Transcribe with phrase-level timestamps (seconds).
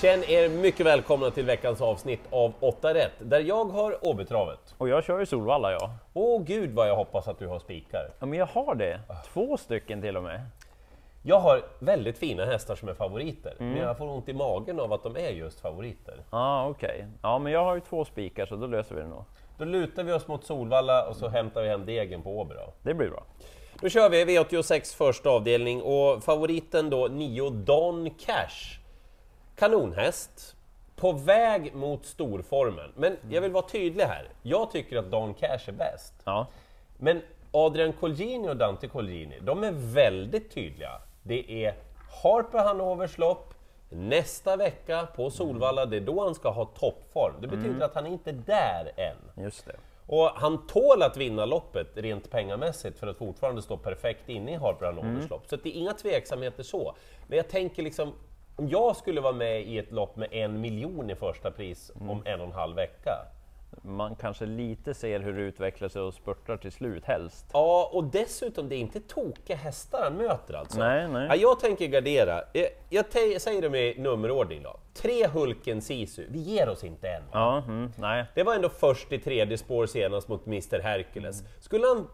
[0.00, 4.74] Känn er mycket välkomna till veckans avsnitt av 8 rätt, där jag har Åbytravet.
[4.78, 5.90] Och jag kör ju Solvalla ja.
[6.14, 8.10] Åh gud vad jag hoppas att du har spikar.
[8.18, 9.00] Ja men jag har det.
[9.32, 10.40] Två stycken till och med.
[11.22, 14.92] Jag har väldigt fina hästar som är favoriter, men jag får ont i magen av
[14.92, 16.14] att de är just favoriter.
[16.30, 17.06] Ja ah, okej.
[17.22, 19.24] Ja men jag har ju två spikar så då löser vi det nog.
[19.58, 22.72] Då lutar vi oss mot Solvalla och så hämtar vi hem degen på Åby då.
[22.82, 23.24] Det blir bra.
[23.80, 28.85] Då kör vi V86 första avdelning och favoriten då 9 Don Cash.
[29.56, 30.56] Kanonhäst,
[30.96, 32.92] på väg mot storformen.
[32.96, 36.14] Men jag vill vara tydlig här, jag tycker att Don Cash är bäst.
[36.24, 36.46] Ja.
[36.98, 41.00] Men Adrian Colgjini och Dante Colgjini, de är väldigt tydliga.
[41.22, 41.74] Det är
[42.22, 43.54] Harper Hannovers lopp,
[43.88, 47.34] nästa vecka på Solvalla, det är då han ska ha toppform.
[47.40, 49.44] Det betyder att han är inte där än.
[49.44, 49.76] Just det.
[50.06, 54.56] Och han tål att vinna loppet rent pengamässigt för att fortfarande stå perfekt inne i
[54.56, 55.46] Harper Hannovers lopp.
[55.46, 56.94] Så det är inga tveksamheter så.
[57.26, 58.12] Men jag tänker liksom,
[58.56, 62.22] om jag skulle vara med i ett lopp med en miljon i första pris om
[62.24, 63.10] en och en halv vecka.
[63.82, 67.46] Man kanske lite ser hur det utvecklar sig och spurtar till slut helst.
[67.52, 70.78] Ja, och dessutom, det är inte tokiga hästar han möter alltså.
[70.78, 71.26] Nej, nej.
[71.28, 72.42] Ja, jag tänker gardera.
[72.52, 73.04] Jag, jag
[73.42, 74.76] säger det med nummerordning då.
[74.94, 77.22] Tre Hulken Sisu, vi ger oss inte än.
[77.32, 78.24] Ja, mm, nej.
[78.34, 81.42] Det var ändå först i tredje spår senast mot Mr Hercules.
[81.60, 82.08] Skulle han...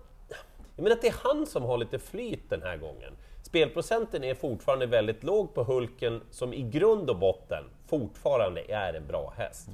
[0.76, 3.12] Jag menar att det är han som har lite flyt den här gången.
[3.52, 9.06] Spelprocenten är fortfarande väldigt låg på Hulken, som i grund och botten fortfarande är en
[9.06, 9.68] bra häst.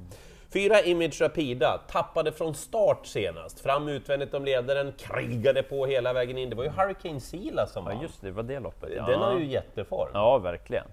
[0.53, 6.37] Fyra Image Rapida tappade från start senast, fram utvändigt om ledaren, krigade på hela vägen
[6.37, 6.49] in.
[6.49, 8.01] Det var ju Hurricane Sila som Ja vann.
[8.01, 8.89] just det, det var det loppet.
[8.95, 9.05] Ja.
[9.05, 10.11] Den har ju jätteform.
[10.13, 10.85] Ja, verkligen.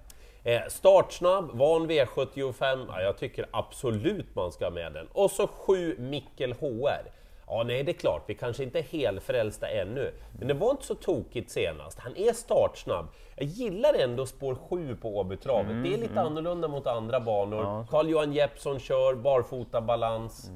[0.43, 5.07] Eh, startsnabb, van V75, ja, jag tycker absolut man ska ha med den.
[5.13, 7.11] Och så 7 Mikkel HR.
[7.49, 10.85] Ja, nej, det är klart, vi kanske inte är helfrälsta ännu, men det var inte
[10.85, 11.99] så tokigt senast.
[11.99, 13.05] Han är startsnabb.
[13.35, 15.83] Jag gillar ändå spår 7 på Åbytravet.
[15.83, 17.85] det är lite annorlunda mot andra banor.
[17.89, 20.51] Carl-Johan Jeppsson kör, barfota balans.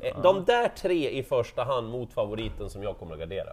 [0.00, 3.52] Eh, de där tre i första hand mot favoriten som jag kommer att gardera.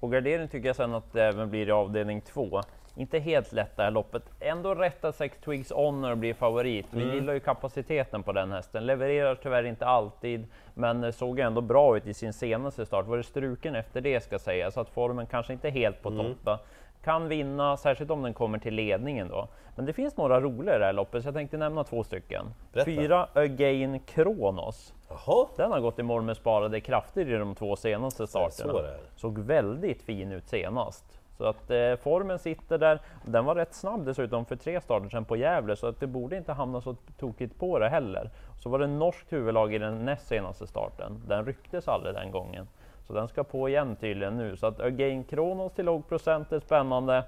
[0.00, 2.60] Och gardering tycker jag sen att det även blir i avdelning två.
[2.98, 4.22] Inte helt lätt det här loppet.
[4.40, 6.86] Ändå rätt att Sex Twigs Honor blir favorit.
[6.90, 8.86] Vi gillar ju kapaciteten på den hästen.
[8.86, 13.06] Levererar tyvärr inte alltid, men eh, såg ändå bra ut i sin senaste start.
[13.06, 16.10] Var det struken efter det ska sägas, så att formen kanske inte är helt på
[16.10, 16.36] topp.
[16.44, 16.58] då.
[17.04, 19.48] Kan vinna, särskilt om den kommer till ledningen då.
[19.76, 22.46] Men det finns några roliga i det här loppet, så jag tänkte nämna två stycken.
[22.72, 22.84] Berätta.
[22.90, 24.94] Fyra Again Kronos.
[25.08, 28.72] Jaha, Den har gått i mål med sparade krafter i de två senaste starterna.
[28.72, 28.84] så.
[29.16, 31.20] Såg väldigt fin ut senast.
[31.36, 33.00] Så att eh, formen sitter där.
[33.24, 36.36] Den var rätt snabb dessutom för tre starter sedan på Gävle, så att det borde
[36.36, 38.30] inte hamna så tokigt på det heller.
[38.62, 41.22] Så var det norskt huvudlag i den näst senaste starten.
[41.28, 42.68] Den rycktes aldrig den gången.
[43.06, 44.56] Så den ska på igen tydligen nu.
[44.56, 47.24] Så att Again Kronos till låg procent är spännande.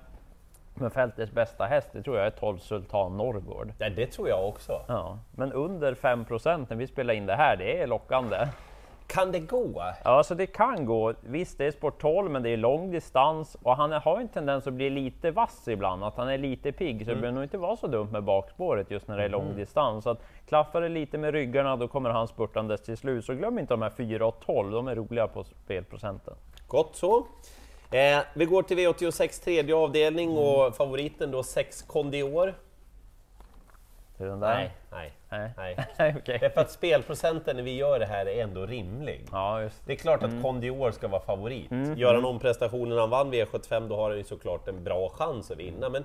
[0.75, 3.73] Men fältets bästa häst, det tror jag är 12 Sultan Norrgård.
[3.79, 4.81] ja, det tror jag också.
[4.89, 8.37] Ja, men under 5 procent när vi spelar in det här, det är lockande.
[9.09, 9.85] Kan det gå?
[10.05, 11.15] Ja, så det kan gå.
[11.21, 14.67] Visst, det är sport 12, men det är lång distans och han har en tendens
[14.67, 17.59] att bli lite vass ibland, att han är lite pigg, så det behöver nog inte
[17.59, 20.05] vara så dumt med bakspåret just när det är lång distans.
[20.05, 23.25] Så att klaffar det lite med ryggarna, då kommer han spurtandes till slut.
[23.25, 26.35] Så glöm inte de här 4 och 12, de är roliga på spelprocenten.
[26.69, 27.27] Gott så.
[27.91, 30.43] Eh, vi går till V86 tredje avdelning Mm.
[30.45, 32.55] och favoriten då 6 Condior.
[34.21, 34.55] Är den där?
[34.55, 35.13] Nej, nej,
[35.57, 35.77] Nej.
[35.99, 36.15] nej.
[36.19, 36.39] Okej.
[36.41, 39.27] Därför att spelprocenten när vi gör det här är ändå rimlig.
[39.33, 41.71] Ja, just Det är klart att Condior ska vara favorit.
[41.97, 45.51] Gör han om prestationen han vann V75 då har han ju såklart en bra chans
[45.51, 45.89] att vinna.
[45.89, 46.05] Men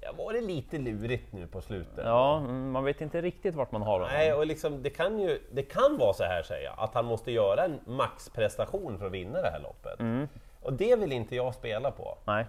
[0.00, 2.04] det var det lite lurigt nu på slutet.
[2.04, 4.08] Ja, mm, man vet inte riktigt vart man har honom.
[4.12, 7.04] Nej, och liksom, det, kan ju, det kan vara så här säger jag, att han
[7.04, 10.28] måste göra en maxprestation för att vinna det här loppet.
[10.62, 12.18] Och det vill inte jag spela på.
[12.24, 12.46] Nej.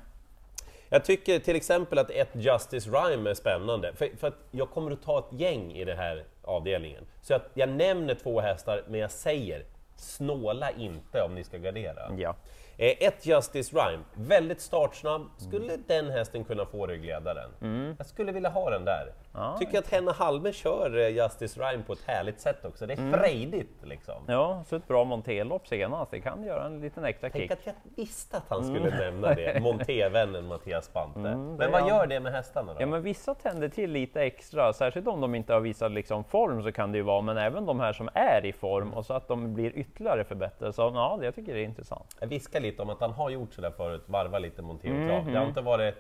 [0.90, 4.92] Jag tycker till exempel att ett Justice Rhyme är spännande, för, för att jag kommer
[4.92, 7.04] att ta ett gäng i den här avdelningen.
[7.22, 12.12] Så att jag nämner två hästar, men jag säger snåla inte om ni ska gardera.
[12.18, 12.36] Ja.
[12.78, 15.22] Eh, Ett Justice Rhyme, väldigt startsnabb.
[15.38, 17.50] Skulle den hästen kunna få ryggledaren?
[17.98, 19.14] Jag skulle vilja ha den där.
[19.36, 22.86] Ja, Tycker att Henna Halme kör eh, Justice Rhyme på ett härligt sätt också.
[22.86, 24.24] Det är frejdigt liksom.
[24.28, 26.12] Ja, så ett bra monterlopp senast.
[26.12, 27.52] Det kan göra en liten extra Tänk kick.
[27.52, 31.20] att jag visste att han skulle nämna det, Montévännen Mattias Spante.
[31.20, 31.88] det Men vad han.
[31.88, 32.82] gör det med hästarna då?
[32.82, 36.64] Ja, men vissa tänder till lite extra, särskilt om de inte har visat liksom form
[36.64, 39.14] så kan det ju vara, men även de här som är i form och så
[39.14, 40.74] att de blir ytterligare förbättrade.
[40.74, 42.18] Så ja, det jag tycker det är intressant.
[42.20, 45.26] Jag viskar lite om att han har gjort sådär förut, varva lite Monté och trav.
[45.32, 45.96] Det har inte varit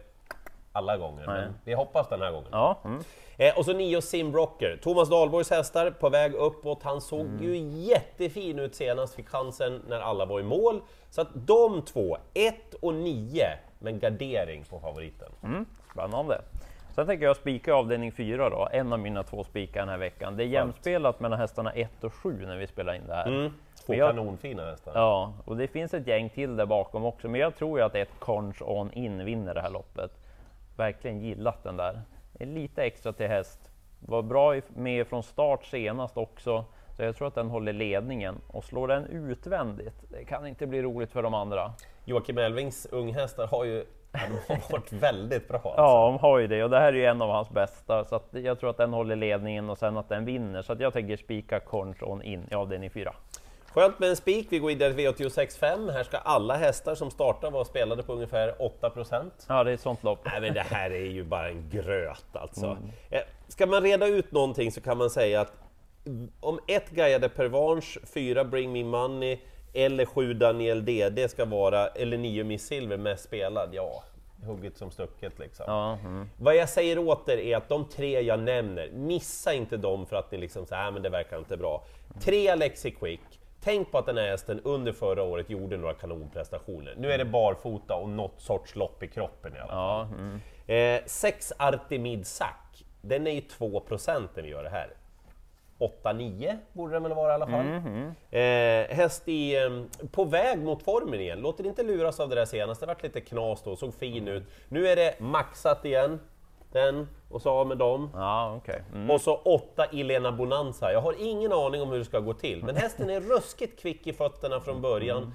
[0.73, 2.49] alla gånger, men vi hoppas den här gången.
[2.51, 2.99] Ja, mm.
[3.37, 6.83] Eh, och så nio Simrocker, Thomas Dahlborgs hästar på väg uppåt.
[6.83, 7.43] Han såg Mm.
[7.43, 10.81] ju jättefin ut senast, fick chansen när alla var i mål.
[11.09, 13.45] Så att de två, 1 och 9,
[13.79, 15.31] men gardering på favoriten.
[15.43, 15.65] Mm.
[15.91, 16.41] spännande.
[16.95, 20.37] Sen tänker jag spika avdelning 4 då, en av mina två spikar den här veckan.
[20.37, 23.27] Det är jämspelat mellan hästarna 1 och 7 när vi spelar in det här.
[23.27, 23.53] Mm.
[23.85, 24.91] Två jag- kanonfina hästar.
[24.95, 27.95] Ja, och det finns ett gäng till där bakom också, men jag tror ju att
[27.95, 30.11] ett Conch On In vinner det här loppet.
[30.75, 32.01] Verkligen gillat den där.
[32.39, 33.71] Lite extra till häst.
[33.99, 36.65] Var bra med från start senast också,
[36.97, 38.35] så jag tror att den håller ledningen.
[38.47, 41.73] Och slår den utvändigt, det kan inte bli roligt för de andra.
[42.05, 45.57] Joakim Elvings unghästar har ju ja, de har varit väldigt bra.
[45.57, 45.81] Alltså.
[45.81, 48.15] Ja, de har ju det och det här är ju en av hans bästa, så
[48.15, 50.61] att jag tror att den håller ledningen och sen att den vinner.
[50.61, 53.13] Så att jag tänker spika Conch On In i avdelning 4.
[53.73, 55.91] Skönt med en spik, vi går vidare till V86.5.
[55.91, 59.81] Här ska alla hästar som startar vara spelade på ungefär 8% Ja, det är ett
[59.81, 60.19] sånt lopp.
[60.25, 62.65] Nej men det här är ju bara en gröt alltså.
[62.65, 62.89] Mm.
[63.09, 65.53] Eh, Ska man reda ut någonting så kan man säga att
[66.39, 69.39] om ett Gaia Pervanche, fyra Bring Me Money
[69.73, 74.03] eller sju Daniel DD ska vara, eller nio Miss Silver mest spelad, ja,
[74.45, 75.65] hugget som stucket liksom.
[75.67, 76.29] Ja, mm.
[76.37, 80.15] Vad jag säger åt er är att de tre jag nämner, missa inte dem för
[80.15, 81.83] att ni liksom säger men det verkar inte bra.
[82.21, 86.95] Tre Alexi Quick, tänk på att den här hästen under förra året gjorde några kanonprestationer.
[86.97, 89.77] Nu är det barfota och något sorts lopp i kroppen i alla fall.
[89.77, 90.39] ja, mm.
[90.67, 93.81] Eh, sex Artemid Sack, den är ju 2
[94.35, 94.89] när vi gör det här.
[95.79, 97.65] 8-9 borde den väl vara i alla fall.
[98.31, 99.69] Eh, häst i, eh,
[100.11, 103.03] på väg mot formen igen, låt er inte luras av det där senaste, det vart
[103.03, 104.43] lite knas då, såg fin ut.
[104.69, 106.19] Nu är det maxat igen,
[106.73, 108.09] den, och så av med dem.
[108.13, 108.83] ja okej.
[108.93, 109.11] Mm.
[109.11, 110.93] Och så 8 Elena Bonanza.
[110.93, 114.07] Jag har ingen aning om hur det ska gå till, men hästen är ruskigt kvick
[114.07, 115.33] i fötterna från början.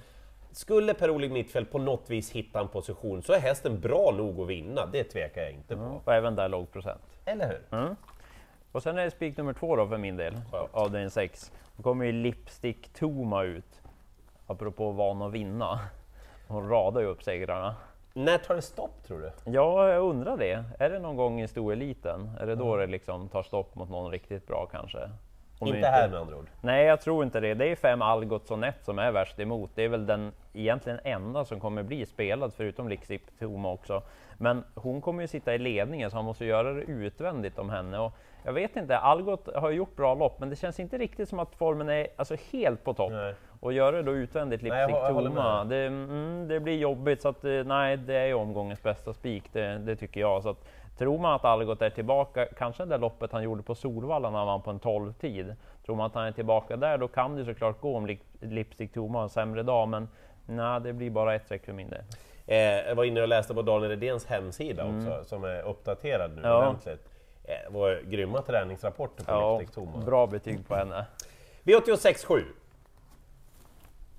[0.53, 4.49] Skulle Per-Oleg Mittfeldt på något vis hitta en position så är hästen bra nog att
[4.49, 6.01] vinna, det tvekar jag inte på.
[6.05, 7.03] Och även där låg procent.
[7.25, 7.97] Eller hur?
[8.73, 10.69] Och sen är det spik nummer två då för min del, Skönt.
[10.75, 11.53] av den sex.
[11.77, 13.81] Då kommer ju Lipstick Toma ut,
[14.47, 15.81] apropå van att vinna.
[16.49, 17.75] Hon radar ju upp segrarna.
[18.19, 19.31] När tar det stopp tror du?
[19.45, 20.65] Ja, jag undrar det.
[20.79, 22.31] Är det någon gång i stoeliten?
[22.41, 25.11] Är det då det liksom tar stopp mot någon riktigt bra kanske?
[25.59, 26.47] Om inte det här med andra ord.
[26.61, 27.55] Nej, jag tror inte det.
[27.55, 29.71] Det är fem Algots och Nett som är värst emot.
[29.75, 34.03] Det är väl den egentligen enda som kommer bli spelad, förutom Lixip Toma också.
[34.39, 37.99] Men hon kommer ju sitta i ledningen, så han måste göra det utvändigt om henne.
[37.99, 38.13] Och
[38.45, 41.55] jag vet inte, Algot har gjort bra lopp, men det känns inte riktigt som att
[41.55, 43.13] formen är alltså, helt på topp.
[43.13, 43.35] Nej.
[43.61, 47.23] Och göra det då utvändigt Lipstick Toma, det, mm, det blir jobbigt.
[47.23, 50.43] Så att, eh, nej, det är omgångens bästa spik, det, det tycker jag.
[50.43, 50.65] Så att,
[50.99, 54.47] tror man att Algot är tillbaka, kanske det loppet han gjorde på Solvalla när han
[54.47, 55.57] vann på en 12-tid.
[55.87, 58.93] Tror man att han är tillbaka där, då kan det såklart gå om Lip- Lipstick
[58.93, 60.09] Toma har en sämre dag, men
[60.47, 62.01] nej, det blir bara ett streck för min del.
[62.47, 66.39] Eh, jag var inne och läste på Daniel Redéns hemsida också, som är uppdaterad nu
[66.39, 66.51] Mm.
[66.51, 66.59] Ja.
[66.59, 67.09] ordentligt.
[67.45, 70.05] Eh, Det var grymma träningsrapporter på Ja, Lipstick Toma.
[70.05, 71.05] bra betyg på henne.
[71.65, 72.43] V86.7.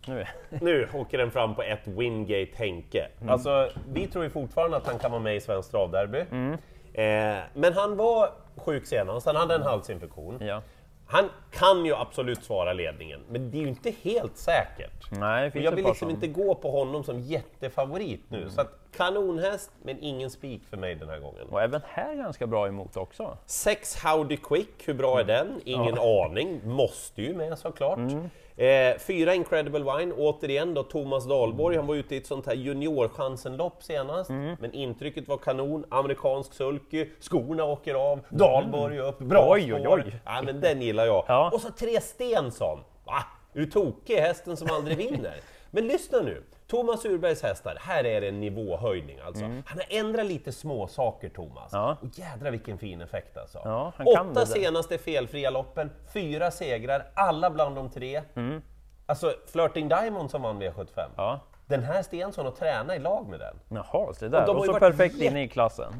[0.08, 0.26] Nu.
[0.50, 3.08] Nu åker den fram på ett Wingate Henke.
[3.22, 3.30] Mm.
[3.30, 6.26] Alltså, vi tror ju fortfarande att han kan vara med i Svenskt travderby.
[6.32, 6.54] Mm.
[6.94, 10.38] Eh, men han var sjuk senast, han hade en halsinfektion.
[10.42, 10.62] Ja.
[11.08, 15.12] Han kan ju absolut svara ledningen, men det är ju inte helt säkert.
[15.12, 18.38] Nej, jag vill liksom som- inte gå på honom som jättefavorit nu.
[18.38, 18.50] Mm.
[18.50, 21.48] Så att kanonhäst, men ingen spik för mig den här gången.
[21.50, 23.38] Och även här ganska bra emot också.
[23.46, 25.62] Sex Howdy Quick, hur bra är den?
[25.66, 27.98] Ingen aning, måste ju med såklart.
[27.98, 28.30] Mm.
[28.60, 32.54] Eh, fyra Incredible Wine, återigen då Thomas Dahlborg, han var ute i ett sånt här
[32.56, 34.56] juniorchansen-lopp senast, Mm.
[34.60, 40.16] men intrycket var kanon, amerikansk sulky, skorna åker av, Dahlborg upp, bra Oj, oj, oj.
[40.26, 41.26] Ja, men den gillar jag.
[41.28, 41.50] Ja.
[41.54, 42.80] Och så tre Stensson!
[43.06, 43.24] Va?
[43.54, 44.16] Är du tokig?
[44.16, 45.36] Hästen som aldrig vinner.
[45.72, 49.44] Men lyssna nu, Thomas Urbergs hästar, här är det en nivåhöjning alltså.
[49.44, 51.74] Han har ändrat lite små saker Thomas.
[51.74, 51.86] Mm.
[51.86, 51.98] Ja.
[52.02, 53.62] Och jädra vilken fin effekt alltså.
[53.66, 58.22] Ja, Åtta senaste felfria loppen, fyra segrar, alla bland de tre.
[58.36, 58.62] Mm.
[59.06, 61.10] Alltså Flirting Diamond som vann V75.
[61.18, 61.40] Ja.
[61.68, 63.60] Den här Stensson och träna i lag med den.
[63.70, 64.50] Jaha, så Och där.
[64.50, 65.94] Och, har ju så perfekt inne i klassen.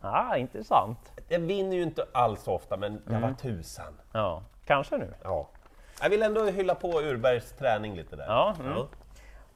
[0.00, 0.98] Ah, intressant.
[1.28, 3.22] Den vinner ju inte alls ofta, men jag Mm.
[3.22, 4.00] var tusan.
[4.12, 5.14] Ja, kanske nu.
[5.24, 5.48] Ja.
[6.02, 8.26] Jag vill ändå hylla på Urbergs träning lite där.
[8.26, 8.72] Ja, mm.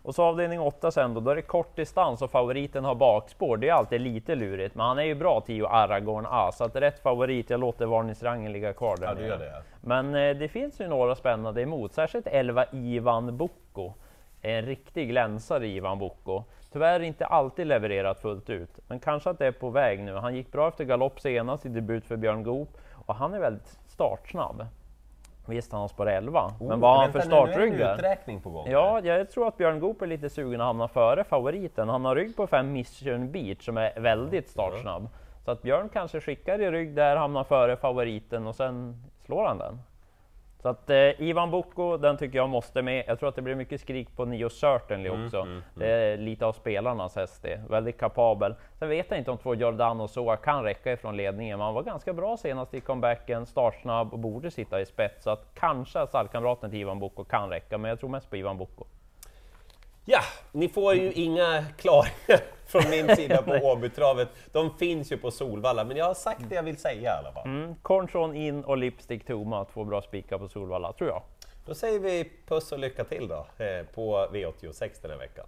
[0.03, 3.57] Och så avdelning 8 sen då, då är det kort distans och favoriten har bakspår.
[3.57, 6.77] Det är alltid lite lurigt, men han är ju bra Tio Aragorn A, så att
[6.77, 9.27] rätt favorit, jag låter varningsrangen ligga kvar där Ja, nere.
[9.27, 9.63] gör det.
[9.81, 13.93] Men eh, det finns ju några spännande emot, särskilt 11 Ivan Bocco.
[14.43, 16.43] En riktig glänsare Ivan Bocco.
[16.73, 20.15] Tyvärr inte alltid levererat fullt ut, men kanske att det är på väg nu.
[20.15, 22.69] Han gick bra efter galopp senast i debut för Björn Goop
[23.07, 24.67] och han är väldigt startsnabb.
[25.51, 27.95] Visst, han har spår 11, men vad har han för startrygg där?
[27.95, 28.71] uträkning på gång.
[28.71, 31.89] Ja, jag tror att Björn Goop är lite sugen att hamna före favoriten.
[31.89, 35.09] Han har rygg på fem Mission Beach som är väldigt startsnabb.
[35.45, 39.59] Så att Björn kanske skickar i rygg där, hamnar före favoriten och sen slår han
[39.59, 39.79] den.
[40.63, 43.05] Så att eh, Ivan Bocco, den tycker jag måste med.
[43.07, 45.37] Jag tror att det blir mycket skrik på Nio Certainly också.
[45.37, 47.61] Mm, mm, det är lite av spelarnas häst det.
[47.69, 48.55] Väldigt kapabel.
[48.79, 51.59] Sen vet jag inte om två Giordano Soa kan räcka ifrån ledningen.
[51.59, 55.25] Man var ganska bra senast i comebacken, startsnabb och borde sitta i spets.
[55.25, 58.59] Så att kanske stallkamraten till Ivan Bocco kan räcka, men jag tror mest på Ivan
[58.59, 58.85] Bocco.
[60.05, 60.21] Ja,
[60.53, 64.29] ni får ju inga klaringar från min sida på Åbytravet.
[64.53, 67.33] De finns ju på Solvalla, men jag har sagt det jag vill säga i alla
[67.33, 67.45] fall.
[67.45, 71.23] Mm, in och Lipstick Toma, två bra spikar på Solvalla, tror jag.
[71.67, 75.47] Då säger vi puss och lycka till då, eh, på V86 den här veckan.